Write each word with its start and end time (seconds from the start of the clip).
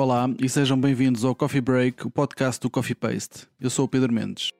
Olá 0.00 0.30
e 0.40 0.48
sejam 0.48 0.80
bem-vindos 0.80 1.24
ao 1.24 1.34
Coffee 1.34 1.60
Break, 1.60 2.06
o 2.06 2.10
podcast 2.10 2.60
do 2.60 2.70
Coffee 2.70 2.94
Paste. 2.94 3.48
Eu 3.60 3.68
sou 3.68 3.84
o 3.84 3.88
Pedro 3.88 4.12
Mendes. 4.12 4.52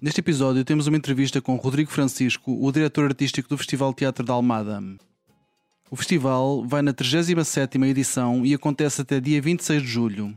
Neste 0.00 0.20
episódio 0.20 0.64
temos 0.64 0.86
uma 0.86 0.96
entrevista 0.96 1.38
com 1.38 1.54
Rodrigo 1.56 1.90
Francisco, 1.90 2.56
o 2.58 2.72
diretor 2.72 3.04
artístico 3.04 3.46
do 3.46 3.58
Festival 3.58 3.92
Teatro 3.92 4.24
da 4.24 4.32
Almada. 4.32 4.82
O 5.90 5.96
festival 5.96 6.64
vai 6.66 6.80
na 6.80 6.94
37ª 6.94 7.86
edição 7.88 8.46
e 8.46 8.54
acontece 8.54 9.02
até 9.02 9.20
dia 9.20 9.42
26 9.42 9.82
de 9.82 9.86
julho. 9.86 10.34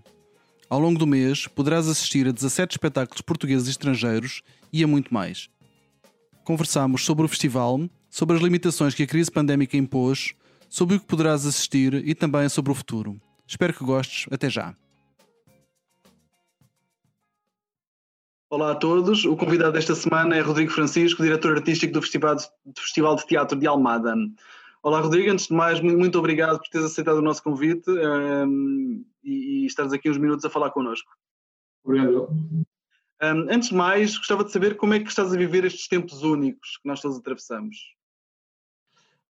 Ao 0.70 0.78
longo 0.78 1.00
do 1.00 1.08
mês 1.08 1.48
poderás 1.48 1.88
assistir 1.88 2.28
a 2.28 2.32
17 2.34 2.74
espetáculos 2.74 3.22
portugueses 3.22 3.70
e 3.70 3.72
estrangeiros 3.72 4.42
e 4.74 4.84
a 4.84 4.88
muito 4.88 5.14
mais. 5.14 5.48
Conversamos 6.44 7.06
sobre 7.06 7.24
o 7.24 7.30
festival, 7.30 7.80
sobre 8.10 8.36
as 8.36 8.44
limitações 8.44 8.94
que 8.94 9.04
a 9.04 9.08
crise 9.08 9.32
pandémica 9.32 9.78
impôs, 9.78 10.34
sobre 10.68 10.98
o 10.98 11.00
que 11.00 11.06
poderás 11.06 11.46
assistir 11.46 11.94
e 12.06 12.14
também 12.14 12.50
sobre 12.50 12.74
o 12.74 12.76
futuro. 12.76 13.22
Espero 13.54 13.72
que 13.72 13.84
gostes. 13.84 14.26
Até 14.32 14.50
já. 14.50 14.76
Olá 18.50 18.72
a 18.72 18.76
todos. 18.76 19.26
O 19.26 19.38
convidado 19.38 19.74
desta 19.74 19.94
semana 19.94 20.36
é 20.36 20.42
Rodrigo 20.42 20.72
Francisco, 20.72 21.22
diretor 21.22 21.58
artístico 21.58 21.94
do 21.94 22.02
Festival 22.02 23.16
de 23.16 23.28
Teatro 23.28 23.60
de 23.60 23.68
Almada. 23.68 24.16
Olá, 24.82 25.02
Rodrigo. 25.02 25.32
Antes 25.32 25.50
de 25.50 25.54
mais, 25.54 25.80
muito, 25.82 26.18
obrigado 26.18 26.58
por 26.58 26.68
teres 26.70 26.88
aceitado 26.88 27.18
o 27.18 27.22
nosso 27.22 27.44
convite 27.44 27.92
um, 27.92 28.00
ehm, 28.00 29.06
e, 29.24 29.62
e 29.62 29.66
estares 29.68 29.94
aqui 29.94 30.10
uns 30.10 30.18
minutos 30.18 30.44
a 30.46 30.50
falar 30.50 30.72
connosco. 30.72 31.12
Obrigado. 31.84 32.30
Um, 32.32 32.66
ehm, 33.22 33.48
antes 33.52 33.70
de 33.70 33.76
mais, 33.76 34.18
gostava 34.18 34.44
de 34.44 34.52
saber 34.52 34.78
como 34.78 34.96
é 34.96 35.00
que 35.00 35.10
estás 35.10 35.32
a 35.32 35.38
viver 35.38 35.64
estes 35.64 35.88
tempos 35.88 36.24
únicos 36.24 36.78
que 36.78 36.88
nós 36.88 37.00
todos 37.00 37.20
atravessamos. 37.20 37.78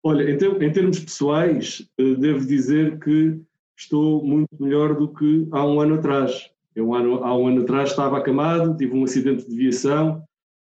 Olha, 0.00 0.22
em, 0.22 0.36
em 0.36 0.72
termos 0.72 1.00
pessoais, 1.00 1.90
eh, 1.98 2.14
devo 2.14 2.46
dizer 2.46 3.00
que 3.00 3.42
estou 3.82 4.24
muito 4.24 4.48
melhor 4.60 4.96
do 4.96 5.08
que 5.08 5.46
há 5.50 5.64
um 5.64 5.80
ano 5.80 5.94
atrás. 5.94 6.50
Eu, 6.74 6.94
há 6.94 7.36
um 7.36 7.46
ano 7.46 7.62
atrás 7.62 7.90
estava 7.90 8.18
acamado, 8.18 8.76
tive 8.76 8.94
um 8.94 9.04
acidente 9.04 9.48
de 9.48 9.54
viação, 9.54 10.22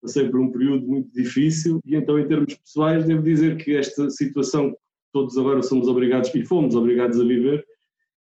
passei 0.01 0.29
por 0.29 0.41
um 0.41 0.51
período 0.51 0.87
muito 0.87 1.13
difícil 1.13 1.81
e 1.85 1.95
então 1.95 2.19
em 2.19 2.27
termos 2.27 2.55
pessoais 2.55 3.05
devo 3.05 3.23
dizer 3.23 3.57
que 3.59 3.77
esta 3.77 4.09
situação 4.09 4.71
que 4.71 4.79
todos 5.13 5.37
agora 5.37 5.63
somos 5.63 5.89
obrigados 5.89 6.35
e 6.35 6.45
fomos 6.45 6.75
obrigados 6.75 7.21
a 7.21 7.25
viver, 7.25 7.65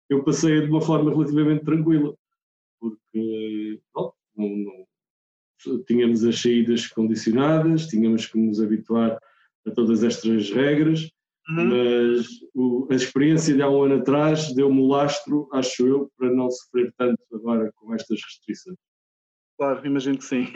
eu 0.10 0.24
passei 0.24 0.62
de 0.62 0.70
uma 0.70 0.82
forma 0.82 1.12
relativamente 1.12 1.64
tranquila, 1.64 2.14
porque 2.80 3.80
não, 3.96 4.14
não, 4.38 5.84
tínhamos 5.88 6.24
as 6.24 6.40
saídas 6.40 6.88
condicionadas, 6.88 7.88
tínhamos 7.88 8.28
que 8.28 8.38
nos 8.38 8.62
habituar 8.62 9.18
a 9.66 9.72
todas 9.72 10.04
estas 10.04 10.52
regras, 10.52 11.10
uhum. 11.50 11.70
mas 11.70 12.28
o, 12.54 12.88
a 12.90 12.96
experiência 12.96 13.54
de 13.54 13.62
há 13.62 13.70
um 13.70 13.84
ano 13.84 13.96
atrás 13.96 14.54
deu-me 14.54 14.80
o 14.82 14.88
lastro, 14.88 15.48
acho 15.54 15.88
eu, 15.88 16.12
para 16.18 16.32
não 16.32 16.50
sofrer 16.50 16.94
tanto 16.98 17.20
agora 17.34 17.72
com 17.76 17.94
estas 17.94 18.20
restrições. 18.24 18.78
Claro, 19.58 19.86
imagino 19.86 20.18
que 20.18 20.26
sim. 20.26 20.48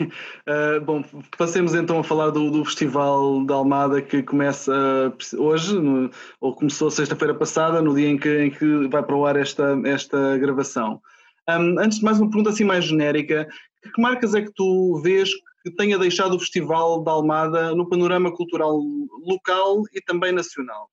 Uh, 0.46 0.80
bom, 0.84 1.04
passemos 1.36 1.74
então 1.74 1.98
a 2.00 2.04
falar 2.04 2.30
do, 2.30 2.50
do, 2.50 2.64
Festival 2.64 3.44
da 3.44 3.54
Almada 3.54 4.02
que 4.02 4.22
começa 4.22 4.72
uh, 4.72 5.42
hoje, 5.42 5.78
no, 5.78 6.10
ou 6.40 6.54
começou 6.54 6.90
sexta-feira 6.90 7.34
passada, 7.34 7.80
no 7.80 7.94
dia 7.94 8.08
em 8.08 8.18
que, 8.18 8.38
em 8.38 8.50
que 8.50 8.88
vai 8.88 9.02
para 9.02 9.16
o 9.16 9.24
ar 9.24 9.36
esta, 9.36 9.80
esta 9.84 10.36
gravação. 10.38 11.00
Um, 11.48 11.78
antes 11.78 11.98
de 11.98 12.04
mais, 12.04 12.18
uma 12.18 12.28
pergunta 12.28 12.50
assim 12.50 12.64
mais 12.64 12.84
genérica: 12.84 13.48
que 13.94 14.02
marcas 14.02 14.34
é 14.34 14.42
que 14.42 14.52
tu 14.52 15.00
vês 15.02 15.30
que 15.70 15.76
tenha 15.76 15.98
deixado 15.98 16.34
o 16.34 16.38
Festival 16.38 17.02
da 17.02 17.12
Almada 17.12 17.74
no 17.74 17.88
panorama 17.88 18.34
cultural 18.34 18.80
local 19.24 19.82
e 19.92 20.00
também 20.00 20.32
nacional? 20.32 20.88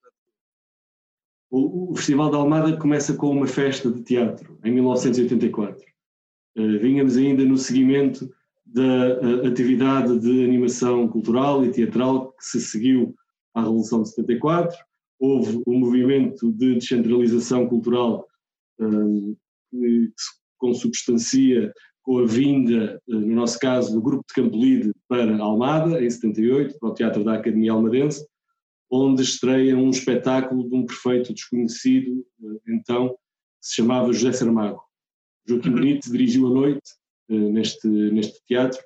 O, 1.50 1.96
Festival 1.96 2.30
da 2.30 2.38
Almada 2.38 2.76
começa 2.78 3.14
com 3.16 3.30
uma 3.30 3.48
festa 3.48 3.90
de 3.90 4.02
teatro, 4.02 4.60
em 4.64 4.72
1984 4.72 5.86
eh, 6.58 6.78
vínhamos 6.78 7.18
ainda 7.18 7.44
no 7.44 7.58
seguimento 7.58 8.30
da 8.66 8.84
eh, 8.84 9.48
atividade 9.48 10.20
de 10.20 10.44
animação 10.44 11.08
cultural 11.08 11.66
e 11.66 11.72
teatral 11.72 12.32
que 12.34 12.46
se 12.46 12.60
seguiu 12.60 13.16
à 13.54 13.62
Revolução 13.62 14.02
de 14.02 14.10
74. 14.10 14.76
Houve 15.20 15.62
um 15.68 15.80
movimento 15.80 16.52
de 16.52 16.76
descentralização 16.76 17.68
cultural 17.68 18.28
eh, 18.80 18.86
que 19.72 20.14
se 20.18 20.32
consubstancia 20.58 21.74
com 22.06 22.20
a 22.20 22.26
vinda, 22.26 23.02
no 23.08 23.36
nosso 23.36 23.58
caso, 23.60 23.92
do 23.92 24.00
Grupo 24.00 24.24
de 24.28 24.36
Campolide 24.36 24.94
para 25.08 25.36
Almada, 25.40 26.04
em 26.04 26.08
78, 26.08 26.78
para 26.80 26.90
o 26.90 26.94
Teatro 26.94 27.24
da 27.24 27.34
Academia 27.34 27.72
Almadense, 27.72 28.24
onde 28.92 29.24
estreia 29.24 29.76
um 29.76 29.90
espetáculo 29.90 30.70
de 30.70 30.76
um 30.76 30.86
prefeito 30.86 31.34
desconhecido, 31.34 32.24
então, 32.68 33.10
que 33.10 33.16
se 33.60 33.76
chamava 33.78 34.14
José 34.14 34.32
Saramago. 34.34 34.82
Joaquim 35.48 35.70
uhum. 35.70 35.76
Benito 35.76 36.12
dirigiu 36.12 36.46
a 36.46 36.50
noite 36.52 36.92
uh, 37.30 37.52
neste, 37.52 37.88
neste 37.88 38.40
teatro 38.46 38.80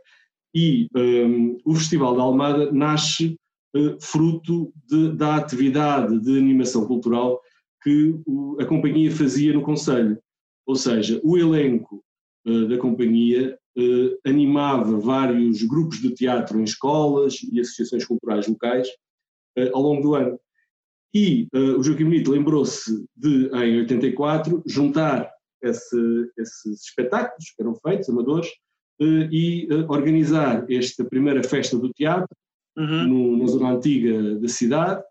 e 0.55 0.87
um, 0.95 0.99
ehm, 0.99 1.57
o 1.65 1.75
Festival 1.75 2.15
da 2.15 2.23
Almada 2.23 2.71
nasce 2.71 3.37
uh, 3.75 4.01
fruto 4.01 4.73
de, 4.87 5.11
da 5.13 5.35
atividade 5.35 6.19
de 6.19 6.37
animação 6.37 6.87
cultural 6.87 7.39
que 7.83 8.15
o, 8.25 8.57
a 8.59 8.65
companhia 8.65 9.11
fazia 9.11 9.53
no 9.53 9.61
Conselho. 9.61 10.17
Ou 10.65 10.75
seja, 10.75 11.19
o 11.23 11.37
elenco 11.37 12.03
da 12.67 12.77
companhia 12.77 13.57
animava 14.25 14.99
vários 14.99 15.63
grupos 15.63 16.01
de 16.01 16.13
teatro 16.13 16.59
em 16.59 16.63
escolas 16.63 17.35
e 17.51 17.59
associações 17.59 18.05
culturais 18.05 18.47
locais 18.47 18.87
ao 19.73 19.81
longo 19.81 20.01
do 20.01 20.15
ano. 20.15 20.39
E 21.13 21.47
o 21.53 21.81
Joaquim 21.81 22.05
Benito 22.05 22.31
lembrou-se 22.31 23.05
de, 23.15 23.49
em 23.53 23.79
84, 23.79 24.61
juntar 24.65 25.31
esse, 25.61 26.31
esses 26.37 26.85
espetáculos 26.85 27.53
que 27.55 27.61
eram 27.61 27.75
feitos, 27.75 28.09
amadores, 28.09 28.49
eh, 29.01 29.29
e 29.31 29.67
eh, 29.71 29.85
organizar 29.87 30.69
esta 30.69 31.05
primeira 31.05 31.41
festa 31.41 31.77
do 31.77 31.89
teatro 31.93 32.35
uhum. 32.77 33.07
no, 33.07 33.37
na 33.37 33.47
zona 33.47 33.71
antiga 33.71 34.35
da 34.35 34.47
cidade 34.47 35.01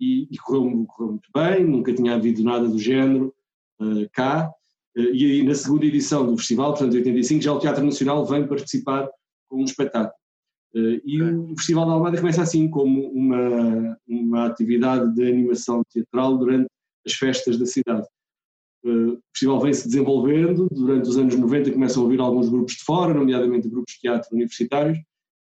e, 0.00 0.28
e 0.30 0.38
correu, 0.38 0.84
correu, 0.86 1.12
muito 1.12 1.28
bem, 1.34 1.64
nunca 1.64 1.94
tinha 1.94 2.14
havido 2.14 2.42
nada 2.42 2.68
do 2.68 2.78
género 2.78 3.34
cá. 4.12 4.50
E 4.96 5.24
aí 5.26 5.42
na 5.42 5.54
segunda 5.54 5.86
edição 5.86 6.24
do 6.24 6.36
festival, 6.36 6.72
portanto 6.72 6.94
85, 6.94 7.42
já 7.42 7.52
o 7.52 7.58
Teatro 7.58 7.84
Nacional 7.84 8.24
vem 8.24 8.46
participar 8.46 9.08
com 9.48 9.60
um 9.60 9.64
espetáculo. 9.64 10.14
Uh, 10.74 11.00
e 11.04 11.22
o 11.22 11.54
Festival 11.56 11.86
da 11.86 11.92
Almada 11.92 12.18
começa 12.18 12.42
assim, 12.42 12.68
como 12.68 13.08
uma, 13.10 13.98
uma 14.08 14.46
atividade 14.46 15.14
de 15.14 15.22
animação 15.22 15.82
teatral 15.88 16.36
durante 16.36 16.66
as 17.06 17.12
festas 17.12 17.56
da 17.58 17.66
cidade. 17.66 18.06
O 18.84 19.18
festival 19.32 19.60
vem 19.60 19.72
se 19.72 19.86
desenvolvendo, 19.86 20.68
durante 20.70 21.08
os 21.08 21.16
anos 21.16 21.36
90 21.36 21.72
começam 21.72 22.02
a 22.02 22.04
ouvir 22.04 22.20
alguns 22.20 22.48
grupos 22.50 22.74
de 22.74 22.84
fora, 22.84 23.14
nomeadamente 23.14 23.68
grupos 23.68 23.94
de 23.94 24.00
teatro 24.00 24.28
universitários, 24.32 24.98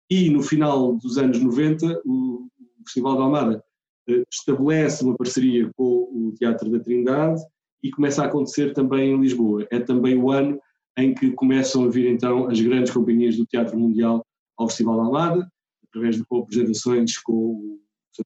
e 0.08 0.30
no 0.30 0.42
final 0.42 0.96
dos 0.96 1.18
anos 1.18 1.40
90 1.40 2.02
o 2.04 2.46
Festival 2.84 3.16
da 3.16 3.24
Almada 3.24 3.64
eh, 4.08 4.22
estabelece 4.30 5.02
uma 5.02 5.16
parceria 5.16 5.70
com 5.74 5.84
o 5.84 6.34
Teatro 6.38 6.70
da 6.70 6.78
Trindade 6.78 7.42
e 7.84 7.90
começa 7.90 8.22
a 8.22 8.26
acontecer 8.26 8.72
também 8.72 9.12
em 9.12 9.20
Lisboa. 9.20 9.68
É 9.70 9.78
também 9.78 10.16
o 10.16 10.30
ano 10.30 10.58
em 10.96 11.14
que 11.14 11.30
começam 11.32 11.84
a 11.84 11.90
vir 11.90 12.06
então 12.06 12.48
as 12.48 12.58
grandes 12.58 12.90
companhias 12.90 13.36
do 13.36 13.44
Teatro 13.44 13.78
Mundial 13.78 14.24
ao 14.56 14.68
Festival 14.68 14.96
da 14.96 15.02
Almada, 15.02 15.48
através 15.86 16.16
de 16.16 16.24
co-apresentações 16.24 17.18
com 17.18 17.34
o 17.34 17.80
de 18.16 18.24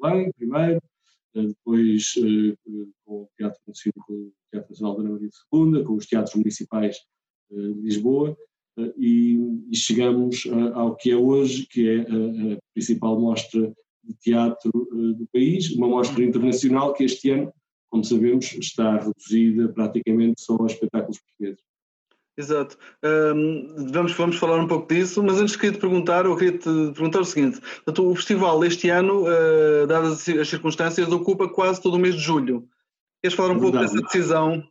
Belém, 0.00 0.30
primeiro, 0.36 0.82
eh, 1.34 1.46
depois 1.46 2.14
eh, 2.18 2.54
com 3.04 3.22
o 3.22 3.28
Teatro 3.38 3.58
com 4.04 4.12
o 4.12 4.32
Teatro 4.50 4.70
Nacional 4.70 4.96
da 4.96 5.00
Ana 5.02 5.12
Maria 5.12 5.28
II, 5.52 5.84
com 5.84 5.94
os 5.94 6.06
teatros 6.06 6.34
municipais 6.34 6.96
eh, 7.52 7.54
de 7.54 7.80
Lisboa, 7.80 8.36
e, 8.96 9.38
e 9.70 9.76
chegamos 9.76 10.46
ao 10.74 10.96
que 10.96 11.10
é 11.10 11.16
hoje, 11.16 11.66
que 11.66 11.88
é 11.88 12.00
a, 12.00 12.54
a 12.54 12.58
principal 12.72 13.20
mostra 13.20 13.72
de 14.02 14.14
teatro 14.14 14.70
do 14.72 15.28
país, 15.32 15.70
uma 15.72 15.88
mostra 15.88 16.24
internacional 16.24 16.94
que 16.94 17.04
este 17.04 17.30
ano, 17.30 17.52
como 17.90 18.04
sabemos, 18.04 18.52
está 18.54 18.98
reduzida 18.98 19.68
praticamente 19.72 20.40
só 20.40 20.54
aos 20.54 20.72
espetáculos 20.72 21.18
portugueses. 21.18 21.62
Exato. 22.38 22.78
Um, 23.04 23.90
vamos, 23.92 24.12
vamos 24.12 24.36
falar 24.36 24.58
um 24.58 24.66
pouco 24.66 24.88
disso, 24.88 25.22
mas 25.22 25.38
antes 25.38 25.56
queria 25.56 25.72
te 25.72 25.80
perguntar, 25.80 26.24
eu 26.24 26.36
queria 26.36 26.56
te 26.56 26.64
perguntar 26.64 27.20
o 27.20 27.24
seguinte: 27.24 27.60
portanto, 27.60 28.10
o 28.10 28.14
festival 28.14 28.64
este 28.64 28.88
ano, 28.88 29.24
uh, 29.24 29.86
dadas 29.86 30.26
as 30.26 30.48
circunstâncias, 30.48 31.12
ocupa 31.12 31.48
quase 31.48 31.82
todo 31.82 31.94
o 31.94 31.98
mês 31.98 32.14
de 32.14 32.22
julho. 32.22 32.66
Queres 33.22 33.36
falar 33.36 33.52
um 33.52 33.58
é 33.58 33.60
pouco 33.60 33.78
dessa 33.78 34.00
decisão? 34.00 34.66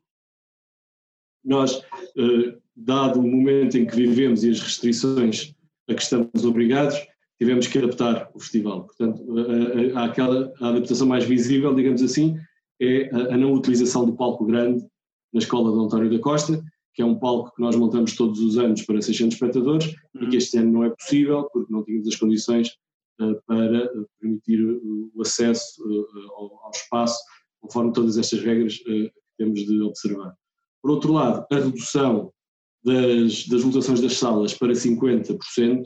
Nós, 1.46 1.78
uh, 1.78 2.60
dado 2.76 3.20
o 3.20 3.28
momento 3.28 3.78
em 3.78 3.86
que 3.86 3.96
vivemos 3.96 4.44
e 4.44 4.50
as 4.50 4.60
restrições 4.60 5.54
a 5.88 5.94
que 5.94 6.02
estamos 6.02 6.46
obrigados, 6.46 6.96
tivemos 7.38 7.68
que 7.68 7.78
adaptar 7.78 8.30
o 8.34 8.40
festival. 8.40 8.86
Portanto, 8.86 9.24
a, 9.38 10.00
a, 10.00 10.06
aquela, 10.06 10.52
a 10.60 10.70
adaptação 10.70 11.08
mais 11.08 11.24
visível, 11.24 11.76
digamos 11.76 12.02
assim, 12.02 12.40
é 12.82 13.10
a, 13.14 13.34
a 13.34 13.38
não 13.38 13.54
utilização 13.54 14.06
do 14.06 14.16
palco 14.16 14.46
grande 14.46 14.86
na 15.34 15.40
escola 15.40 15.72
de 15.72 15.86
António 15.86 16.10
da 16.10 16.20
Costa 16.20 16.64
que 17.00 17.02
é 17.02 17.06
um 17.06 17.18
palco 17.18 17.56
que 17.56 17.62
nós 17.62 17.78
montamos 17.78 18.14
todos 18.14 18.42
os 18.42 18.58
anos 18.58 18.82
para 18.82 19.02
600 19.02 19.36
espectadores 19.36 19.88
uhum. 20.14 20.24
e 20.24 20.30
que 20.32 20.36
este 20.36 20.58
ano 20.58 20.72
não 20.74 20.84
é 20.84 20.90
possível 20.90 21.50
porque 21.54 21.72
não 21.72 21.82
tínhamos 21.82 22.10
as 22.10 22.18
condições 22.18 22.76
uh, 23.22 23.42
para 23.48 23.86
uh, 23.86 24.10
permitir 24.20 24.62
o 24.62 25.22
acesso 25.22 25.82
uh, 25.82 26.32
ao, 26.34 26.66
ao, 26.66 26.72
espaço 26.72 27.18
conforme 27.62 27.94
todas 27.94 28.18
estas 28.18 28.42
regras 28.42 28.80
que 28.80 29.12
temos 29.38 29.66
de 29.66 29.82
observar. 29.82 30.36
Por 30.82 30.92
outro 30.92 31.14
lado, 31.14 31.46
a 31.50 31.56
redução 31.56 32.34
das, 32.84 33.48
das 33.48 33.64
lotações 33.64 34.02
das 34.02 34.18
salas 34.18 34.54
para 34.54 34.74
50% 34.74 35.84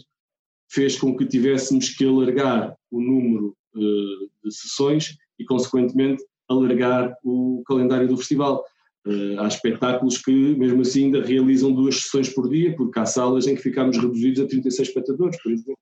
fez 0.71 0.97
com 0.99 1.15
que 1.15 1.27
tivéssemos 1.27 1.89
que 1.89 2.05
alargar 2.05 2.75
o 2.89 2.99
número 2.99 3.55
uh, 3.75 4.29
de 4.43 4.51
sessões 4.51 5.15
e, 5.37 5.45
consequentemente, 5.45 6.23
alargar 6.53 7.15
o 7.23 7.63
calendário 7.65 8.07
do 8.07 8.17
festival. 8.17 8.63
Uh, 9.05 9.39
há 9.39 9.47
espetáculos 9.47 10.17
que, 10.17 10.55
mesmo 10.55 10.81
assim, 10.81 11.05
ainda 11.05 11.25
realizam 11.25 11.73
duas 11.73 12.03
sessões 12.03 12.29
por 12.29 12.49
dia, 12.49 12.75
porque 12.75 12.97
há 12.99 13.05
salas 13.05 13.47
em 13.47 13.55
que 13.55 13.61
ficamos 13.61 13.97
reduzidos 13.97 14.43
a 14.43 14.47
36 14.47 14.87
espectadores, 14.87 15.41
por 15.41 15.51
exemplo. 15.51 15.77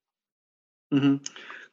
Uhum. 0.92 1.20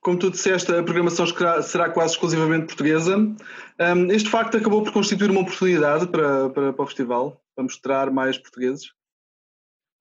Como 0.01 0.19
tu 0.19 0.31
disseste, 0.31 0.73
a 0.73 0.83
programação 0.83 1.27
será 1.63 1.91
quase 1.91 2.13
exclusivamente 2.13 2.67
portuguesa. 2.67 3.17
Um, 3.17 4.11
este 4.11 4.29
facto 4.29 4.57
acabou 4.57 4.83
por 4.83 4.93
constituir 4.93 5.31
uma 5.31 5.41
oportunidade 5.41 6.07
para, 6.07 6.51
para, 6.51 6.73
para 6.73 6.83
o 6.83 6.87
festival, 6.87 7.43
para 7.55 7.65
mostrar 7.65 8.11
mais 8.11 8.39
portugueses? 8.39 8.93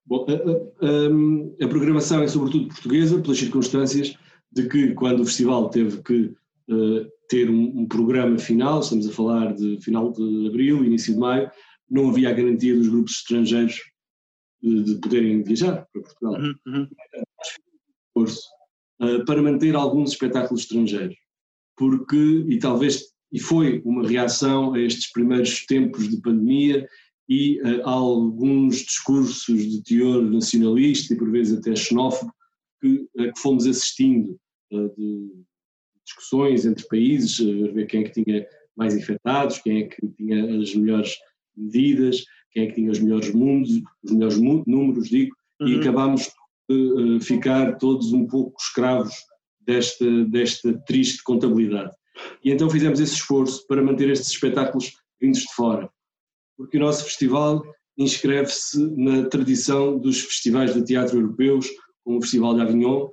Bom, 0.06 0.26
a, 0.30 0.34
a, 0.86 1.66
a, 1.66 1.68
programação 1.68 2.22
é 2.22 2.28
sobretudo 2.28 2.68
portuguesa, 2.70 3.22
pelas 3.22 3.38
circunstâncias 3.40 4.16
de 4.52 4.70
que, 4.70 4.94
quando 4.94 5.22
o 5.22 5.26
festival 5.26 5.70
teve 5.70 6.02
que 6.04 6.34
uh, 6.70 7.12
ter 7.30 7.50
um, 7.50 7.82
um, 7.82 7.88
programa 7.88 8.38
final, 8.38 8.80
estamos 8.80 9.08
a 9.08 9.12
falar 9.12 9.54
de 9.54 9.80
final 9.82 10.12
de 10.12 10.48
abril, 10.48 10.84
início 10.84 11.14
de 11.14 11.20
maio, 11.20 11.52
não 11.90 12.10
havia 12.10 12.30
a 12.30 12.34
garantia 12.34 12.76
dos 12.76 12.88
grupos 12.88 13.18
estrangeiros 13.18 13.80
de, 14.62 14.84
de 14.84 14.96
poderem 15.00 15.44
viajar 15.44 15.88
para 15.92 16.02
Portugal. 16.02 16.34
Uhum, 16.34 16.56
uhum. 16.68 16.88
Uh, 19.00 19.24
para 19.26 19.44
manter 19.44 19.76
alguns 19.76 20.12
espetáculos 20.12 20.64
estrangeiros, 20.64 21.16
porque, 21.78 22.46
e 22.48 22.58
talvez, 22.58 23.04
e 23.32 23.40
foi 23.40 23.82
uma 23.86 24.08
reação 24.08 24.74
a 24.74 24.80
estes 24.80 25.12
primeiros 25.12 25.66
tempos 25.68 26.10
de 26.10 26.20
pandemia 26.20 26.88
e 27.30 27.62
uh, 27.62 27.88
alguns 27.88 28.78
discursos 28.78 29.70
de 29.70 29.84
teor 29.84 30.24
nacionalista 30.24 31.14
e 31.14 31.18
por 31.18 31.30
vezes 31.30 31.60
até 31.60 31.76
xenófobo 31.76 32.34
que, 32.82 33.08
uh, 33.20 33.34
que 33.34 33.40
fomos 33.40 33.68
assistindo 33.68 34.40
uh, 34.72 34.90
de 34.96 35.46
discussões 36.08 36.66
entre 36.66 36.88
países, 36.88 37.40
a 37.40 37.72
ver 37.72 37.86
quem 37.86 38.02
é 38.02 38.10
que 38.10 38.24
tinha 38.24 38.48
mais 38.76 38.96
infectados, 38.96 39.60
quem 39.60 39.84
é 39.84 39.88
que 39.88 40.08
tinha 40.18 40.60
as 40.60 40.74
melhores 40.74 41.16
medidas, 41.56 42.24
quem 42.52 42.64
é 42.64 42.68
que 42.68 42.76
tinha 42.76 42.92
os 42.92 43.00
melhores 43.00 43.34
mundos, 43.34 43.72
os 44.04 44.12
melhores 44.12 44.38
números, 44.40 45.10
digo, 45.10 45.36
uhum. 45.62 45.68
e 45.68 45.80
acabámos 45.80 46.30
de 46.70 47.20
ficar 47.22 47.78
todos 47.78 48.12
um 48.14 48.26
pouco 48.28 48.56
escravos 48.60 49.14
desta, 49.62 50.26
desta 50.26 50.78
triste 50.86 51.24
contabilidade. 51.24 51.92
E 52.44 52.52
então 52.52 52.70
fizemos 52.70 53.00
esse 53.00 53.14
esforço 53.14 53.66
para 53.68 53.82
manter 53.82 54.10
estes 54.10 54.32
espetáculos 54.32 54.92
vindos 55.22 55.42
de 55.42 55.54
fora 55.54 55.90
porque 56.58 56.78
o 56.78 56.82
nosso 56.82 57.06
festival 57.06 57.64
inscreve-se 57.98 58.80
na 58.98 59.30
tradição 59.30 59.98
dos 59.98 60.22
festivais 60.22 60.74
de 60.74 60.84
teatro 60.84 61.20
europeus, 61.20 61.68
como 62.04 62.18
o 62.18 62.22
Festival 62.22 62.56
de 62.56 62.62
Avignon, 62.62 63.10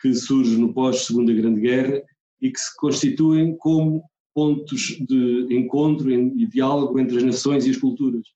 que 0.00 0.12
surge 0.14 0.56
no 0.56 0.72
pós-Segunda 0.72 1.32
Grande 1.32 1.60
Guerra 1.60 2.02
e 2.40 2.50
que 2.50 2.58
se 2.58 2.76
constituem 2.76 3.56
como 3.56 4.04
pontos 4.34 4.98
de 5.08 5.46
encontro 5.50 6.10
e 6.10 6.46
diálogo 6.46 6.98
entre 6.98 7.16
as 7.16 7.22
nações 7.22 7.66
e 7.66 7.70
as 7.70 7.76
culturas. 7.76 8.26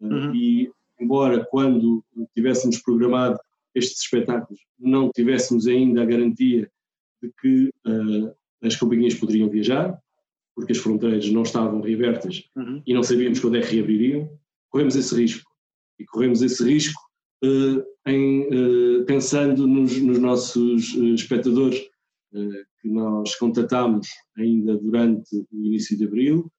Uhum. 0.00 0.34
E, 0.34 0.70
embora 0.98 1.46
quando 1.50 2.02
tivéssemos 2.34 2.78
programado 2.78 3.38
estes 3.74 4.02
espetáculos 4.02 4.60
não 4.78 5.10
tivéssemos 5.10 5.66
ainda 5.66 6.02
a 6.02 6.06
garantia 6.06 6.70
de 7.22 7.32
que 7.40 7.70
uh, 7.86 8.34
as 8.62 8.76
companhias 8.76 9.14
poderiam 9.14 9.48
viajar, 9.48 9.96
porque 10.54 10.72
as 10.72 10.78
fronteiras 10.78 11.30
não 11.30 11.42
estavam 11.42 11.80
reabertas 11.80 12.44
uhum. 12.56 12.82
e 12.86 12.92
não 12.92 13.02
sabíamos 13.02 13.40
quando 13.40 13.56
é 13.56 13.60
que 13.60 13.76
reabririam, 13.76 14.28
corremos 14.68 14.96
esse 14.96 15.14
risco. 15.14 15.50
E 15.98 16.04
corremos 16.04 16.42
esse 16.42 16.62
risco 16.64 17.00
uh, 17.44 17.82
em, 18.06 18.48
uh, 18.48 19.04
pensando 19.04 19.66
nos, 19.66 19.96
nos 20.00 20.18
nossos 20.18 20.94
espectadores, 20.94 21.80
que 22.80 22.88
nós 22.88 23.34
contatámos 23.36 24.08
ainda 24.36 24.76
durante 24.76 25.36
o 25.36 25.64
início 25.64 25.96
de 25.96 26.04
abril, 26.04 26.50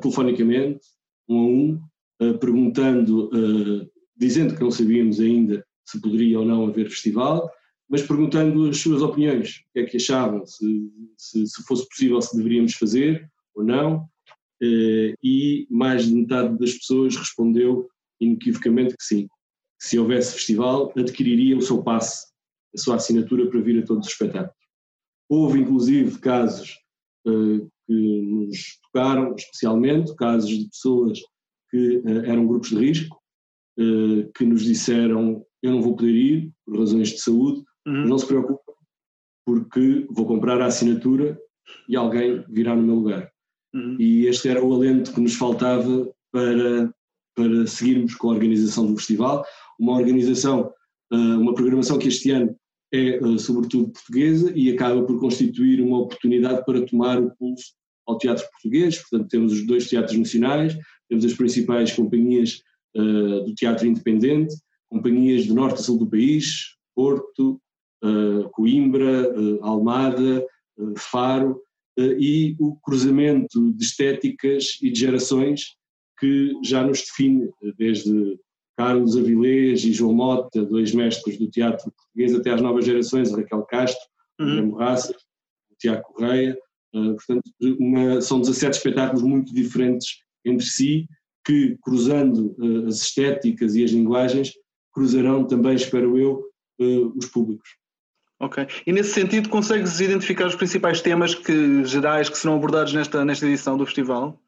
telefonicamente, 0.00 0.80
um 1.28 1.80
a 2.20 2.24
um, 2.24 2.38
perguntando, 2.38 3.30
dizendo 4.16 4.54
que 4.54 4.62
não 4.62 4.70
sabíamos 4.70 5.20
ainda 5.20 5.64
se 5.84 6.00
poderia 6.00 6.40
ou 6.40 6.44
não 6.44 6.66
haver 6.66 6.88
festival, 6.88 7.50
mas 7.88 8.02
perguntando 8.02 8.68
as 8.68 8.78
suas 8.78 9.02
opiniões, 9.02 9.58
o 9.68 9.72
que 9.72 9.80
é 9.80 9.84
que 9.84 9.96
achavam, 9.98 10.44
se, 10.46 10.90
se, 11.16 11.46
se 11.46 11.62
fosse 11.64 11.88
possível, 11.88 12.20
se 12.20 12.36
deveríamos 12.36 12.74
fazer 12.74 13.30
ou 13.54 13.62
não, 13.62 14.08
eh, 14.62 15.14
e 15.22 15.66
mais 15.70 16.06
de 16.06 16.14
metade 16.14 16.58
das 16.58 16.72
pessoas 16.72 17.16
respondeu 17.16 17.88
inequivocamente 18.20 18.96
que 18.96 19.04
sim. 19.04 19.28
Que 19.78 19.88
se 19.88 19.98
houvesse 19.98 20.32
festival, 20.34 20.92
adquiriria 20.96 21.56
o 21.56 21.62
seu 21.62 21.82
passe, 21.82 22.26
a 22.74 22.78
sua 22.78 22.96
assinatura 22.96 23.48
para 23.50 23.60
vir 23.60 23.82
a 23.82 23.86
todos 23.86 24.06
os 24.06 24.12
espetáculos. 24.12 24.63
Houve 25.28 25.60
inclusive 25.60 26.18
casos 26.18 26.78
uh, 27.26 27.70
que 27.86 28.22
nos 28.22 28.78
tocaram 28.82 29.34
especialmente, 29.34 30.14
casos 30.16 30.50
de 30.50 30.68
pessoas 30.68 31.18
que 31.70 31.98
uh, 31.98 32.24
eram 32.26 32.46
grupos 32.46 32.70
de 32.70 32.76
risco, 32.76 33.16
uh, 33.78 34.30
que 34.36 34.44
nos 34.44 34.64
disseram 34.64 35.44
eu 35.62 35.70
não 35.70 35.80
vou 35.80 35.96
poder 35.96 36.14
ir 36.14 36.52
por 36.66 36.78
razões 36.78 37.08
de 37.08 37.20
saúde, 37.20 37.64
Uhum. 37.86 38.06
Não 38.06 38.18
se 38.18 38.26
preocupe, 38.26 38.62
porque 39.46 40.06
vou 40.10 40.26
comprar 40.26 40.60
a 40.60 40.66
assinatura 40.66 41.38
e 41.88 41.96
alguém 41.96 42.44
virá 42.48 42.74
no 42.74 42.82
meu 42.82 42.94
lugar. 42.96 43.30
Uhum. 43.74 43.96
E 43.98 44.26
este 44.26 44.48
era 44.48 44.64
o 44.64 44.72
alento 44.74 45.12
que 45.12 45.20
nos 45.20 45.34
faltava 45.34 46.10
para, 46.32 46.92
para 47.34 47.66
seguirmos 47.66 48.14
com 48.14 48.30
a 48.30 48.34
organização 48.34 48.86
do 48.86 48.96
festival. 48.96 49.44
Uma 49.78 49.94
organização, 49.94 50.72
uma 51.10 51.54
programação 51.54 51.98
que 51.98 52.08
este 52.08 52.30
ano 52.30 52.56
é 52.94 53.16
eh, 53.16 53.38
sobretudo 53.38 53.90
portuguesa 53.90 54.52
e 54.54 54.70
acaba 54.70 55.02
por 55.04 55.18
constituir 55.18 55.80
uma 55.80 55.98
oportunidade 55.98 56.64
para 56.64 56.86
tomar 56.86 57.20
o 57.20 57.34
pulso 57.36 57.72
ao 58.06 58.18
teatro 58.18 58.48
português. 58.50 58.98
Portanto, 58.98 59.28
temos 59.28 59.52
os 59.52 59.66
dois 59.66 59.88
teatros 59.88 60.16
nacionais, 60.16 60.76
temos 61.08 61.24
as 61.24 61.34
principais 61.34 61.92
companhias 61.92 62.60
uh, 62.96 63.44
do 63.44 63.54
teatro 63.54 63.86
independente, 63.86 64.54
companhias 64.88 65.46
do 65.46 65.54
norte 65.54 65.80
a 65.80 65.82
sul 65.82 65.98
do 65.98 66.08
país, 66.08 66.76
Porto, 66.94 67.60
uh, 68.04 68.48
Coimbra, 68.50 69.32
uh, 69.36 69.64
Almada, 69.64 70.46
Faro, 70.96 71.60
e 71.96 72.56
o 72.58 72.74
cruzamento 72.82 73.72
de 73.72 73.84
estéticas 73.84 74.78
e 74.82 74.90
de 74.90 74.98
gerações 74.98 75.76
que 76.18 76.52
já 76.64 76.84
nos 76.84 77.02
define, 77.02 77.48
desde 77.78 78.36
Carlos 78.76 79.16
Avilés 79.16 79.84
e 79.84 79.92
João 79.92 80.14
Mota, 80.14 80.64
dois 80.64 80.92
mestres 80.92 81.38
do 81.38 81.48
teatro 81.48 81.92
português, 81.92 82.34
até 82.34 82.50
às 82.50 82.60
novas 82.60 82.84
gerações, 82.84 83.32
Raquel 83.32 83.62
Castro, 83.62 84.04
uhum. 84.40 84.66
Morraça, 84.66 85.14
Tiago 85.78 86.02
Correia, 86.02 86.58
portanto, 86.92 87.42
uma, 87.78 88.20
são 88.20 88.40
17 88.40 88.76
espetáculos 88.76 89.22
muito 89.22 89.54
diferentes 89.54 90.18
entre 90.44 90.64
si, 90.64 91.06
que 91.44 91.76
cruzando 91.82 92.56
as 92.86 93.02
estéticas 93.02 93.74
e 93.74 93.84
as 93.84 93.90
linguagens, 93.90 94.52
cruzarão 94.92 95.44
também, 95.44 95.74
espero 95.74 96.16
eu, 96.16 96.44
os 97.16 97.26
públicos. 97.26 97.68
Ok. 98.40 98.66
E 98.86 98.92
nesse 98.92 99.12
sentido, 99.12 99.48
consegues 99.48 100.00
identificar 100.00 100.46
os 100.46 100.54
principais 100.54 101.00
temas 101.00 101.34
que, 101.34 101.84
gerais 101.84 102.28
que 102.28 102.36
serão 102.36 102.56
abordados 102.56 102.92
nesta, 102.92 103.24
nesta 103.24 103.46
edição 103.46 103.76
do 103.76 103.86
festival? 103.86 104.40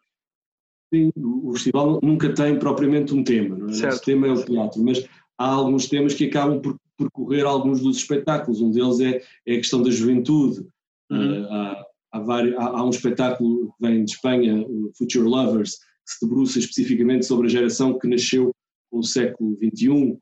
Sim, 0.93 1.11
o 1.17 1.53
festival 1.53 2.01
nunca 2.03 2.33
tem 2.33 2.59
propriamente 2.59 3.13
um 3.13 3.25
tema, 3.25 3.57
não 3.57 3.69
é? 3.69 3.73
Certo. 3.73 3.95
Esse 3.95 4.05
tema 4.05 4.27
é 4.29 4.33
o 4.33 4.45
teatro, 4.45 4.83
mas 4.83 5.05
há 5.39 5.49
alguns 5.49 5.89
temas 5.89 6.15
que 6.15 6.27
acabam 6.27 6.61
por 6.61 6.77
percorrer 6.97 7.45
alguns 7.45 7.81
dos 7.81 7.99
espetáculos. 7.99 8.61
Um 8.61 8.71
deles 8.71 9.01
é, 9.01 9.23
é 9.47 9.55
a 9.55 9.59
questão 9.59 9.83
da 9.83 9.91
juventude. 9.91 10.67
Uhum. 11.11 11.43
Uh, 11.43 11.53
há, 11.53 11.87
há, 12.13 12.21
vários, 12.21 12.57
há, 12.57 12.65
há, 12.67 12.85
um 12.85 12.91
espetáculo 12.91 13.67
que 13.67 13.87
vem 13.87 14.05
de 14.05 14.13
Espanha, 14.13 14.65
o 14.67 14.91
Future 14.97 15.25
Lovers, 15.25 15.77
que 15.77 16.13
se 16.13 16.25
debruça 16.27 16.59
especificamente 16.59 17.27
sobre 17.27 17.47
a 17.47 17.51
geração 17.51 17.99
que 17.99 18.09
nasceu 18.09 18.55
no 18.93 19.03
século 19.03 19.57
XXI. 19.57 19.89
Uh, 19.93 20.19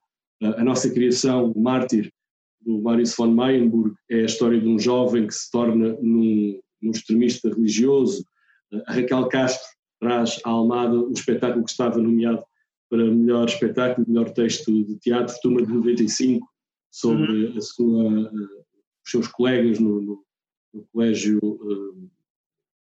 a 0.56 0.64
nossa 0.64 0.90
criação, 0.90 1.52
o 1.52 1.60
Mártir, 1.60 2.10
do 2.64 2.80
Marius 2.80 3.14
von 3.14 3.30
Mayenburg 3.30 3.94
é 4.10 4.22
a 4.22 4.24
história 4.24 4.58
de 4.58 4.66
um 4.66 4.78
jovem 4.78 5.26
que 5.26 5.34
se 5.34 5.50
torna 5.50 5.96
num, 6.00 6.58
num 6.80 6.90
extremista 6.90 7.50
religioso. 7.50 8.24
A 8.86 8.94
Raquel 8.94 9.28
Castro 9.28 9.68
traz 10.04 10.38
à 10.44 10.50
Almada 10.50 10.94
um 10.94 11.12
espetáculo 11.12 11.64
que 11.64 11.70
estava 11.70 11.98
nomeado 11.98 12.44
para 12.90 13.02
melhor 13.04 13.46
espetáculo, 13.46 14.06
melhor 14.06 14.30
texto 14.30 14.70
de 14.84 14.96
teatro, 14.98 15.34
Turma 15.40 15.62
de 15.62 15.72
95, 15.72 16.46
sobre 16.90 17.46
uhum. 17.46 17.56
a 17.56 17.60
sua, 17.62 18.32
os 18.32 19.10
seus 19.10 19.28
colegas 19.28 19.78
no, 19.78 20.02
no, 20.02 20.24
no 20.74 20.86
Colégio 20.92 21.38
uh, 21.42 22.10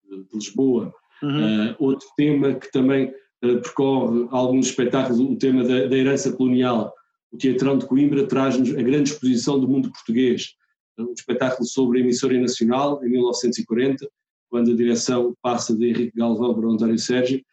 de 0.09 0.27
Lisboa. 0.33 0.93
Uhum. 1.23 1.69
Uh, 1.71 1.75
outro 1.79 2.07
tema 2.17 2.53
que 2.53 2.69
também 2.69 3.07
uh, 3.07 3.61
percorre 3.61 4.27
alguns 4.31 4.67
espetáculos, 4.67 5.19
o 5.21 5.37
tema 5.37 5.63
da, 5.63 5.87
da 5.87 5.95
herança 5.95 6.33
colonial, 6.33 6.93
o 7.31 7.37
Teatrão 7.37 7.77
de 7.77 7.85
Coimbra 7.85 8.27
traz-nos 8.27 8.71
a 8.71 8.81
grande 8.81 9.11
exposição 9.11 9.57
do 9.57 9.69
mundo 9.69 9.89
português, 9.89 10.53
um 10.99 11.13
espetáculo 11.13 11.65
sobre 11.65 11.99
a 11.99 12.01
emissora 12.01 12.37
nacional, 12.39 13.03
em 13.05 13.09
1940, 13.09 14.05
quando 14.49 14.71
a 14.71 14.75
direção 14.75 15.35
passa 15.41 15.75
de 15.75 15.87
Henrique 15.87 16.17
Galvão 16.17 16.53
para 16.53 16.67
o 16.67 16.71
António 16.71 16.97
Sérgio, 16.97 17.43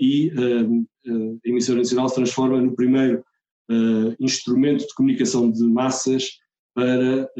e 0.00 0.32
a 0.36 1.48
emissora 1.48 1.78
nacional 1.78 2.08
se 2.08 2.14
transforma 2.14 2.60
no 2.60 2.74
primeiro 2.74 3.22
instrumento 4.18 4.86
de 4.86 4.94
comunicação 4.94 5.50
de 5.50 5.62
massas 5.64 6.38
para, 6.74 7.30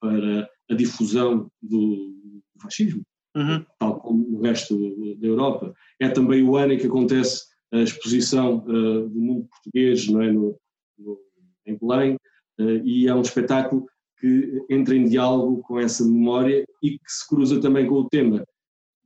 para 0.00 0.50
a 0.70 0.74
difusão 0.74 1.50
do 1.62 2.42
fascismo, 2.60 3.02
uhum. 3.34 3.64
tal 3.78 4.00
como 4.00 4.28
no 4.28 4.42
resto 4.42 4.76
da 5.16 5.26
Europa. 5.26 5.74
É 6.00 6.08
também 6.10 6.42
o 6.42 6.56
ano 6.56 6.74
em 6.74 6.78
que 6.78 6.86
acontece 6.86 7.46
a 7.72 7.78
exposição 7.78 8.58
do 8.58 9.20
mundo 9.20 9.48
português 9.48 10.06
não 10.08 10.22
é, 10.22 10.32
no, 10.32 10.58
no 10.98 11.18
em 11.68 11.76
Belém, 11.76 12.16
uh, 12.58 12.84
e 12.84 13.06
é 13.06 13.14
um 13.14 13.20
espetáculo 13.20 13.86
que 14.20 14.64
entra 14.68 14.94
em 14.94 15.04
diálogo 15.04 15.62
com 15.62 15.78
essa 15.78 16.04
memória 16.04 16.64
e 16.82 16.98
que 16.98 17.04
se 17.06 17.26
cruza 17.28 17.60
também 17.60 17.86
com 17.86 17.94
o 17.94 18.08
tema 18.08 18.44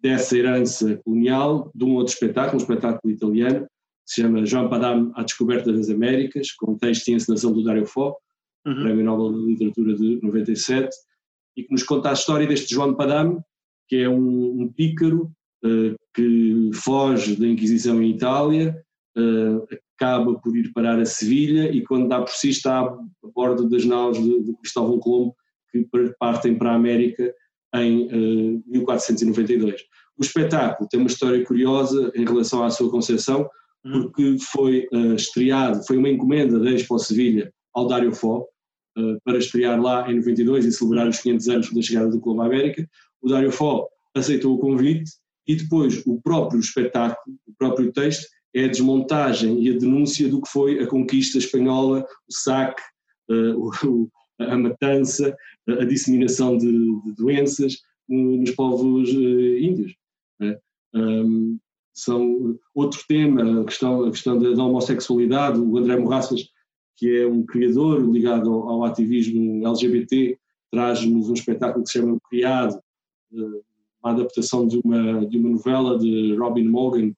dessa 0.01 0.37
herança 0.37 1.01
colonial, 1.05 1.71
de 1.75 1.85
um 1.85 1.95
outro 1.95 2.13
espetáculo, 2.13 2.55
um 2.55 2.63
espetáculo 2.63 3.13
italiano, 3.13 3.61
que 3.61 4.15
se 4.15 4.23
chama 4.23 4.45
João 4.45 4.69
Padam, 4.69 5.13
A 5.15 5.23
Descoberta 5.23 5.73
das 5.73 5.89
Américas, 5.89 6.51
com 6.53 6.77
texto 6.77 7.09
e 7.09 7.13
encenação 7.13 7.53
do 7.53 7.63
Dario 7.63 7.87
Fo, 7.87 8.17
uhum. 8.67 8.83
Prémio 8.83 9.05
Nobel 9.05 9.41
de 9.41 9.47
Literatura 9.53 9.95
de 9.95 10.21
97, 10.23 10.89
e 11.57 11.63
que 11.63 11.73
nos 11.73 11.85
conta 11.85 12.11
a 12.11 12.15
história 12.15 12.47
deste 12.47 12.75
João 12.75 12.95
Padam, 12.95 13.43
que 13.89 13.97
é 13.97 14.09
um, 14.09 14.63
um 14.63 14.73
pícaro 14.73 15.31
uh, 15.65 15.95
que 16.15 16.71
foge 16.75 17.37
da 17.37 17.47
Inquisição 17.47 18.03
em 18.03 18.11
Itália, 18.11 18.83
uh, 19.17 19.67
acaba 20.03 20.35
por 20.35 20.57
ir 20.57 20.73
parar 20.73 20.99
a 20.99 21.05
Sevilha 21.05 21.71
e 21.71 21.83
quando 21.83 22.09
dá 22.09 22.21
por 22.21 22.33
si 22.33 22.51
está 22.51 22.81
a 22.81 22.99
bordo 23.35 23.69
das 23.69 23.85
naus 23.85 24.19
de, 24.19 24.43
de 24.43 24.53
Cristóvão 24.57 24.99
Colombo 24.99 25.37
que 25.71 25.87
partem 26.19 26.59
para 26.59 26.73
a 26.73 26.75
América 26.75 27.33
em 27.77 28.07
uh, 28.07 28.63
eh, 28.67 28.79
1492. 28.79 29.81
O 30.19 30.23
espetáculo 30.23 30.89
tem 30.91 31.01
uma 31.01 31.09
história 31.09 31.43
curiosa 31.45 32.13
em 32.15 32.25
relação 32.27 32.63
à 32.63 32.69
sua 32.69 32.91
concepção, 32.91 33.49
uhum. 33.83 34.03
porque 34.03 34.37
foi 34.53 34.87
uh, 34.93 35.15
estreado, 35.15 35.83
foi 35.87 35.97
uma 35.97 36.11
encomenda 36.11 36.59
da 36.59 36.71
Expo 36.71 36.99
Sevilha 36.99 37.51
ao 37.73 37.87
Dário 37.87 38.13
Fó, 38.13 38.45
uh, 38.99 39.19
para 39.25 39.39
estrear 39.39 39.81
lá 39.81 40.11
em 40.11 40.17
92 40.17 40.67
e 40.67 40.73
celebrar 40.73 41.09
os 41.09 41.21
500 41.21 41.49
anos 41.49 41.73
da 41.73 41.81
chegada 41.81 42.11
do 42.11 42.21
Colombo 42.21 42.43
à 42.43 42.47
América. 42.47 42.87
O 43.23 43.29
Dário 43.31 43.51
Fó 43.51 43.89
aceitou 44.15 44.55
o 44.55 44.59
convite 44.59 45.11
e 45.47 45.57
depois 45.57 46.03
o 46.05 46.21
próprio 46.21 46.61
espetáculo, 46.61 47.39
o 47.47 47.55
próprio 47.57 47.91
texto, 47.93 48.27
é 48.55 48.65
a 48.65 48.69
desmontagem 48.69 49.63
e 49.63 49.71
a 49.71 49.79
denúncia 49.79 50.29
do 50.29 50.41
que 50.41 50.49
foi 50.49 50.81
a 50.81 50.87
conquista 50.87 51.39
espanhola, 51.39 52.07
o 52.29 52.33
saque, 52.33 52.83
uh, 53.31 54.11
a 54.39 54.57
matança, 54.57 55.37
a 55.69 55.85
disseminação 55.85 56.57
de, 56.57 56.71
doenças 57.17 57.79
nos 58.09 58.51
povos 58.51 59.11
uh, 59.13 59.59
índios. 59.59 59.95
Né? 60.39 60.59
São 61.95 62.59
outro 62.75 63.01
tema, 63.07 63.63
a 63.63 63.65
questão, 63.65 64.05
a 64.05 64.11
questão 64.11 64.39
da, 64.39 64.53
da, 64.53 64.65
homossexualidade. 64.65 65.61
O 65.61 65.77
André 65.77 65.97
Morraças, 65.99 66.49
que 66.97 67.21
é 67.21 67.27
um 67.27 67.45
criador 67.45 68.03
ligado 68.11 68.51
ao, 68.51 68.85
ativismo 68.85 69.67
LGBT, 69.67 70.39
traz-nos 70.71 71.29
um 71.29 71.35
espetáculo 71.35 71.85
que 71.85 71.91
se 71.91 71.99
chama 71.99 72.19
Criado, 72.31 72.81
uma 74.03 74.13
adaptação 74.13 74.67
de 74.67 74.81
uma, 74.83 75.27
de 75.27 75.39
uma 75.39 75.51
novela 75.51 75.99
de 75.99 76.35
Robin 76.37 76.67
Morgan, 76.67 77.13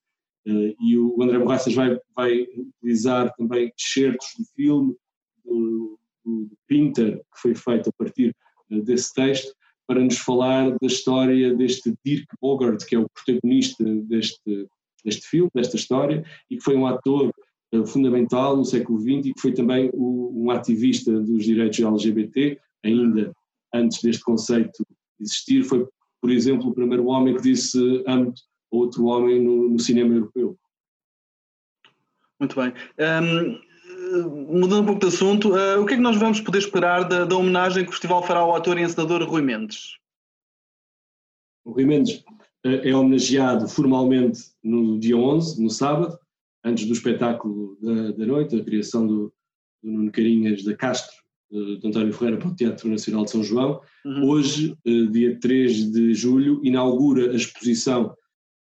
e 0.47 0.99
o 0.99 1.23
André 1.23 1.39
Borraças 1.39 1.75
vai, 1.75 1.99
vai 2.15 2.43
utilizar 2.43 3.33
também 3.35 3.73
excertos 3.79 4.29
do 4.39 4.45
filme, 4.55 4.97
do, 5.45 5.99
do, 6.25 6.51
Pinter, 6.67 7.19
que 7.19 7.41
foi 7.41 7.55
feito 7.55 7.89
a 7.89 7.93
partir 7.93 8.35
uh, 8.71 8.83
desse 8.83 9.13
texto, 9.15 9.55
para 9.87 10.01
nos 10.01 10.19
falar 10.19 10.71
da 10.71 10.87
história 10.87 11.55
deste 11.55 11.95
Dirk 12.05 12.27
Bogart, 12.41 12.85
que 12.85 12.95
é 12.95 12.99
o 12.99 13.09
protagonista 13.09 13.85
deste, 13.85 14.69
deste 15.05 15.27
filme, 15.27 15.51
desta 15.55 15.77
história, 15.77 16.25
e 16.51 16.57
que 16.57 16.65
foi 16.65 16.77
um 16.77 16.87
ator 16.87 17.33
uh, 17.75 17.87
fundamental 17.87 18.57
no 18.57 18.65
século 18.65 18.99
XX 19.01 19.27
e 19.27 19.35
que 19.35 19.41
foi 19.41 19.53
também 19.53 19.91
um 19.95 20.51
ativista 20.51 21.21
dos 21.21 21.45
direitos 21.45 21.81
LGBT, 21.81 22.59
ainda 22.85 23.33
antes 23.75 24.03
deste 24.03 24.23
conceito 24.23 24.85
existir. 25.21 25.65
Foi, 25.65 25.87
por 26.21 26.31
exemplo, 26.31 26.69
o 26.69 26.75
primeiro 26.75 27.07
homem 27.07 27.35
que 27.35 27.43
disse 27.43 27.79
amo 28.07 28.33
outro 28.77 29.05
homem 29.07 29.43
no, 29.43 29.69
no 29.71 29.79
cinema 29.79 30.15
europeu. 30.15 30.59
Muito 32.39 32.57
bem. 32.57 32.73
Um, 32.99 34.59
mudando 34.59 34.83
um 34.83 34.87
pouco 34.87 35.01
de 35.01 35.07
assunto, 35.07 35.55
uh, 35.55 35.81
o 35.81 35.87
que 35.87 35.95
é 35.95 35.97
que 35.97 36.03
nós 36.03 36.17
vamos 36.17 36.41
poder 36.41 36.59
esperar 36.59 37.05
da, 37.09 37.25
da, 37.25 37.37
homenagem 37.37 37.85
que 37.85 37.91
o 37.91 37.93
festival 37.93 38.23
fará 38.23 38.41
ao 38.41 38.55
ator 38.55 38.79
e 38.79 38.83
encenador 38.83 39.23
Rui 39.23 39.43
Mendes? 39.43 39.97
O 41.65 41.73
Rui 41.73 41.85
Mendes 41.85 42.19
uh, 42.67 42.83
é 42.83 42.95
homenageado 42.95 43.69
formalmente 43.69 44.41
no 44.63 44.99
dia 44.99 45.17
11, 45.17 45.63
no 45.63 45.71
sábado, 45.71 46.19
antes 46.65 46.87
do 46.87 46.93
espetáculo 46.93 47.79
da, 47.81 48.13
da 48.13 48.27
noite, 48.27 48.57
a 48.57 48.65
criação 48.65 49.07
do, 49.07 49.33
do 49.83 49.91
Nuno 49.91 50.13
Carinhas 50.13 50.65
da 50.65 50.77
Castro, 50.77 51.15
de 51.51 51.87
António 51.87 52.13
Ferreira 52.13 52.39
para 52.39 52.49
o 52.49 52.55
Teatro 52.55 52.89
Nacional 52.89 53.25
de 53.25 53.31
São 53.31 53.45
João. 53.45 53.81
Uhum. 54.05 54.29
Hoje, 54.29 54.77
uh, 54.85 55.07
dia 55.11 55.39
3 55.39 55.93
de 55.93 56.15
julho, 56.15 56.61
inaugura 56.65 57.31
a 57.31 57.37
exposição 57.37 58.15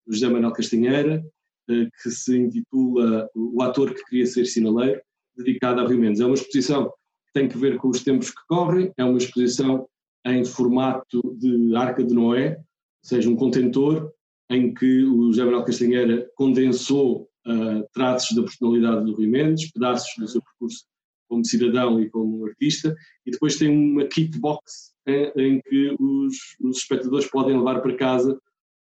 José 0.07 0.27
Manuel 0.29 0.53
Castanheira, 0.53 1.23
eh, 1.69 1.87
que 2.01 2.09
se 2.09 2.37
intitula 2.37 3.29
O 3.35 3.61
Ator 3.61 3.93
que 3.93 4.03
Queria 4.05 4.25
Ser 4.25 4.45
Sinaleiro, 4.45 5.01
dedicada 5.35 5.81
a 5.81 5.87
Rio 5.87 5.99
Mendes. 5.99 6.21
É 6.21 6.25
uma 6.25 6.35
exposição 6.35 6.89
que 6.89 7.33
tem 7.33 7.47
que 7.47 7.57
ver 7.57 7.77
com 7.77 7.89
os 7.89 8.03
tempos 8.03 8.29
que 8.29 8.41
correm, 8.47 8.91
é 8.97 9.03
uma 9.03 9.17
exposição 9.17 9.87
em 10.25 10.45
formato 10.45 11.21
de 11.37 11.75
Arca 11.75 12.03
de 12.03 12.13
Noé, 12.13 12.57
ou 12.57 12.63
seja, 13.09 13.29
um 13.29 13.35
contentor 13.35 14.11
em 14.49 14.73
que 14.73 15.03
o 15.03 15.31
José 15.31 15.43
Manuel 15.43 15.65
Castanheira 15.65 16.29
condensou 16.35 17.29
uh, 17.47 17.87
traços 17.93 18.35
da 18.35 18.43
personalidade 18.43 19.05
do 19.05 19.15
Rio 19.15 19.29
Mendes, 19.29 19.71
pedaços 19.71 20.09
do 20.17 20.27
seu 20.27 20.41
percurso 20.41 20.85
como 21.27 21.45
cidadão 21.45 21.99
e 21.99 22.09
como 22.09 22.45
artista, 22.45 22.95
e 23.25 23.31
depois 23.31 23.57
tem 23.57 23.69
uma 23.69 24.05
kit 24.05 24.37
box 24.39 24.93
em, 25.07 25.31
em 25.35 25.61
que 25.61 25.95
os, 25.99 26.35
os 26.61 26.77
espectadores 26.77 27.29
podem 27.29 27.57
levar 27.57 27.81
para 27.81 27.95
casa 27.95 28.39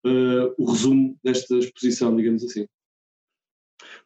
uh, 0.06 0.54
o 0.58 0.70
resumo 0.70 1.18
desta 1.22 1.56
exposição, 1.56 2.14
digamos 2.16 2.44
assim. 2.44 2.66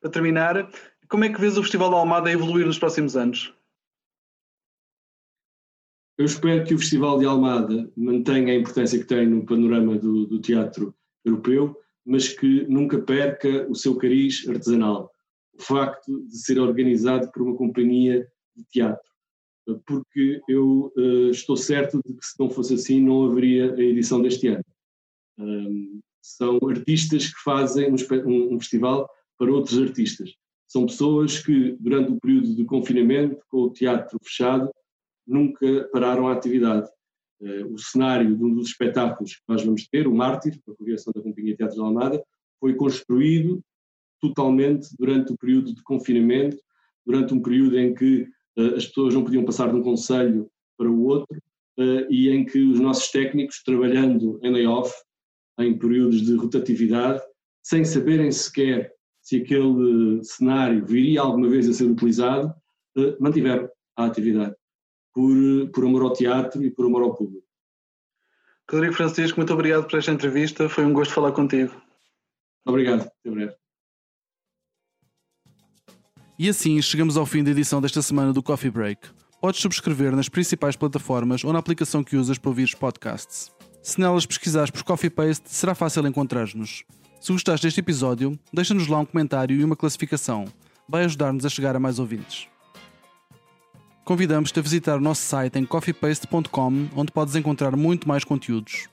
Para 0.00 0.10
terminar, 0.10 0.70
como 1.08 1.24
é 1.24 1.32
que 1.32 1.40
vês 1.40 1.56
o 1.56 1.62
Festival 1.62 1.90
da 1.90 1.96
Almada 1.96 2.30
evoluir 2.30 2.66
nos 2.66 2.78
próximos 2.78 3.16
anos? 3.16 3.54
Eu 6.18 6.26
espero 6.26 6.64
que 6.64 6.74
o 6.74 6.78
Festival 6.78 7.18
de 7.18 7.26
Almada 7.26 7.90
mantenha 7.96 8.52
a 8.52 8.56
importância 8.56 8.98
que 8.98 9.06
tem 9.06 9.26
no 9.26 9.44
panorama 9.44 9.98
do, 9.98 10.26
do 10.26 10.40
teatro 10.40 10.94
europeu, 11.24 11.76
mas 12.04 12.28
que 12.28 12.64
nunca 12.66 13.00
perca 13.00 13.66
o 13.68 13.74
seu 13.74 13.96
cariz 13.96 14.46
artesanal. 14.48 15.10
O 15.54 15.62
facto 15.62 16.22
de 16.26 16.36
ser 16.38 16.58
organizado 16.58 17.30
por 17.30 17.42
uma 17.42 17.56
companhia 17.56 18.26
de 18.54 18.64
teatro. 18.64 19.10
Porque 19.86 20.40
eu 20.48 20.92
uh, 20.96 21.30
estou 21.30 21.56
certo 21.56 22.00
de 22.04 22.14
que 22.14 22.24
se 22.24 22.38
não 22.38 22.50
fosse 22.50 22.74
assim 22.74 23.00
não 23.00 23.30
haveria 23.30 23.72
a 23.72 23.80
edição 23.80 24.20
deste 24.20 24.48
ano. 24.48 24.64
Um, 25.38 26.00
são 26.22 26.58
artistas 26.68 27.26
que 27.26 27.42
fazem 27.42 27.90
um, 27.90 28.54
um, 28.54 28.60
festival 28.60 29.08
para 29.38 29.52
outros 29.52 29.78
artistas. 29.78 30.34
São 30.68 30.86
pessoas 30.86 31.38
que, 31.40 31.76
durante 31.80 32.12
o 32.12 32.20
período 32.20 32.54
de 32.54 32.64
confinamento, 32.64 33.42
com 33.50 33.62
o 33.62 33.72
teatro 33.72 34.18
fechado, 34.22 34.70
nunca 35.26 35.88
pararam 35.92 36.28
a 36.28 36.32
atividade. 36.32 36.88
Uh, 37.40 37.74
o 37.74 37.78
cenário 37.78 38.36
de 38.36 38.44
um 38.44 38.54
dos 38.54 38.68
espetáculos 38.68 39.34
que 39.34 39.42
nós 39.48 39.64
vamos 39.64 39.88
ter, 39.88 40.06
o 40.06 40.14
Mártir, 40.14 40.60
a 40.68 40.74
criação 40.84 41.12
da 41.14 41.20
Companhia 41.20 41.56
Teatro 41.56 41.74
de 41.74 41.82
Almada, 41.82 42.22
foi 42.60 42.74
construído 42.74 43.60
totalmente 44.20 44.88
durante 44.96 45.32
o 45.32 45.36
período 45.36 45.74
de 45.74 45.82
confinamento, 45.82 46.56
durante 47.04 47.34
um 47.34 47.42
período 47.42 47.76
em 47.76 47.92
que 47.92 48.28
uh, 48.56 48.76
as 48.76 48.86
pessoas 48.86 49.12
não 49.12 49.24
podiam 49.24 49.44
passar 49.44 49.68
de 49.70 49.76
um 49.76 49.82
conselho 49.82 50.48
para 50.78 50.88
o 50.88 51.04
outro 51.04 51.36
uh, 51.78 52.06
e 52.08 52.28
em 52.30 52.44
que 52.44 52.60
os 52.60 52.78
nossos 52.78 53.10
técnicos, 53.10 53.62
trabalhando 53.64 54.38
em 54.42 54.52
layoff, 54.52 54.92
em 55.58 55.78
períodos 55.78 56.22
de 56.22 56.34
rotatividade, 56.36 57.22
sem 57.62 57.84
saberem 57.84 58.30
sequer 58.30 58.92
se 59.20 59.36
aquele 59.36 60.22
cenário 60.24 60.84
viria 60.84 61.20
alguma 61.20 61.48
vez 61.48 61.68
a 61.68 61.72
ser 61.72 61.84
utilizado, 61.84 62.52
eh, 62.98 63.16
mantiveram 63.20 63.68
a 63.96 64.06
atividade, 64.06 64.54
por, 65.14 65.70
por 65.72 65.84
amor 65.84 66.02
ao 66.02 66.12
teatro 66.12 66.62
e 66.64 66.70
por 66.70 66.86
amor 66.86 67.02
ao 67.02 67.14
público. 67.14 67.46
Rodrigo 68.68 68.94
Francisco, 68.94 69.38
muito 69.38 69.52
obrigado 69.52 69.86
por 69.86 69.98
esta 69.98 70.10
entrevista, 70.10 70.68
foi 70.68 70.84
um 70.84 70.92
gosto 70.92 71.14
falar 71.14 71.32
contigo. 71.32 71.72
Obrigado, 72.66 73.02
até 73.02 73.30
breve. 73.30 73.54
E 76.38 76.48
assim 76.48 76.80
chegamos 76.82 77.16
ao 77.16 77.26
fim 77.26 77.44
da 77.44 77.50
edição 77.50 77.80
desta 77.80 78.02
semana 78.02 78.32
do 78.32 78.42
Coffee 78.42 78.70
Break. 78.70 79.08
Podes 79.40 79.60
subscrever 79.60 80.14
nas 80.16 80.28
principais 80.28 80.74
plataformas 80.74 81.44
ou 81.44 81.52
na 81.52 81.58
aplicação 81.58 82.02
que 82.02 82.16
usas 82.16 82.38
para 82.38 82.48
ouvir 82.48 82.64
os 82.64 82.74
podcasts. 82.74 83.52
Se 83.82 83.98
nelas 83.98 84.24
pesquisares 84.24 84.70
por 84.70 84.84
Coffee 84.84 85.10
Paste, 85.10 85.50
será 85.50 85.74
fácil 85.74 86.06
encontrar-nos. 86.06 86.84
Se 87.20 87.32
gostaste 87.32 87.66
deste 87.66 87.80
episódio, 87.80 88.38
deixa-nos 88.52 88.86
lá 88.86 89.00
um 89.00 89.04
comentário 89.04 89.56
e 89.56 89.64
uma 89.64 89.74
classificação. 89.74 90.44
Vai 90.88 91.04
ajudar-nos 91.04 91.44
a 91.44 91.48
chegar 91.48 91.74
a 91.74 91.80
mais 91.80 91.98
ouvintes. 91.98 92.46
Convidamos-te 94.04 94.58
a 94.60 94.62
visitar 94.62 94.98
o 94.98 95.00
nosso 95.00 95.22
site 95.22 95.58
em 95.58 95.64
coffeepaste.com, 95.64 96.88
onde 96.94 97.10
podes 97.10 97.34
encontrar 97.34 97.74
muito 97.76 98.06
mais 98.06 98.22
conteúdos. 98.22 98.88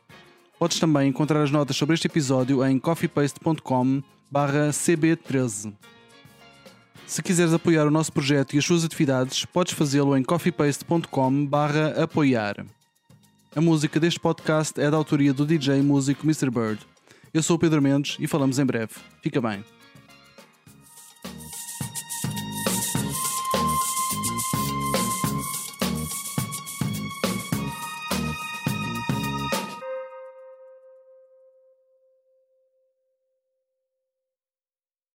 Podes 0.58 0.80
também 0.80 1.10
encontrar 1.10 1.44
as 1.44 1.52
notas 1.52 1.78
sobre 1.78 1.94
este 1.94 2.08
episódio 2.08 2.66
em 2.66 2.80
coffeepaste.com 2.80 4.02
cb13. 4.34 5.74
Se 7.06 7.24
quiseres 7.24 7.54
apoiar 7.54 7.86
o 7.86 7.92
nosso 7.92 8.12
projeto 8.12 8.56
e 8.56 8.60
as 8.60 8.66
suas 8.66 8.84
atividades, 8.84 9.46
podes 9.46 9.74
fazê-lo 9.74 10.18
em 10.18 10.24
coffeepaste.com 10.24 11.48
apoiar. 12.02 12.66
A 13.56 13.60
música 13.60 14.00
deste 14.00 14.20
podcast 14.20 14.80
é 14.80 14.92
da 14.92 14.98
autoria 14.98 15.34
do 15.34 15.44
DJ 15.44 15.82
músico 15.82 16.24
Mr. 16.24 16.52
Bird. 16.52 16.80
Eu 17.34 17.42
sou 17.42 17.56
o 17.56 17.60
Pedro 17.60 17.82
Mendes 17.82 18.16
e 18.20 18.28
falamos 18.28 18.60
em 18.60 18.66
breve. 18.66 18.94
Fica 19.24 19.42
bem. 19.42 19.64